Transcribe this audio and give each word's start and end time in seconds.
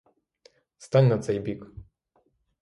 Стань 0.77 1.07
на 1.07 1.19
цей 1.19 1.39
бік. 1.39 1.67